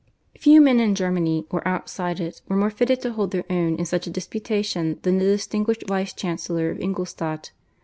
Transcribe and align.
Few 0.35 0.59
men 0.61 0.79
in 0.79 0.95
Germany, 0.95 1.45
or 1.51 1.67
outside 1.67 2.19
it, 2.19 2.41
were 2.49 2.55
more 2.55 2.71
fitted 2.71 3.01
to 3.01 3.11
hold 3.11 3.29
their 3.29 3.43
own 3.51 3.75
in 3.75 3.85
such 3.85 4.07
a 4.07 4.09
disputation 4.09 4.97
than 5.03 5.19
the 5.19 5.25
distinguished 5.25 5.85
Vice 5.85 6.11
Chancellor 6.11 6.71
of 6.71 6.79
Ingolstadt. 6.79 7.51